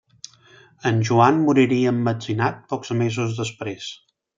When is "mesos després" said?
3.05-3.97